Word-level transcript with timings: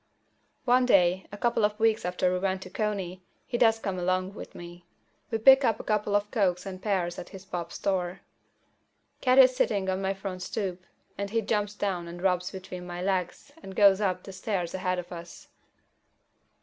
One 0.65 0.87
day, 0.87 1.27
a 1.31 1.37
couple 1.37 1.63
of 1.63 1.79
weeks 1.79 2.05
after 2.05 2.33
we 2.33 2.39
went 2.39 2.63
to 2.63 2.71
Coney, 2.71 3.21
he 3.45 3.55
does 3.59 3.77
come 3.77 3.99
along 3.99 4.33
with 4.33 4.55
me. 4.55 4.83
We 5.29 5.37
pick 5.37 5.63
up 5.63 5.79
a 5.79 5.83
couple 5.83 6.15
of 6.15 6.31
cokes 6.31 6.65
and 6.65 6.81
pears 6.81 7.19
at 7.19 7.29
his 7.29 7.45
pop's 7.45 7.75
store. 7.75 8.21
Cat 9.21 9.37
is 9.37 9.55
sitting 9.55 9.89
on 9.91 10.01
my 10.01 10.15
front 10.15 10.41
stoop, 10.41 10.87
and 11.19 11.29
he 11.29 11.41
jumps 11.43 11.75
down 11.75 12.07
and 12.07 12.19
rubs 12.19 12.49
between 12.49 12.87
my 12.87 12.99
legs 13.03 13.51
and 13.61 13.75
goes 13.75 14.01
up 14.01 14.23
the 14.23 14.33
stairs 14.33 14.73
ahead 14.73 14.97
of 14.97 15.11
us. 15.11 15.49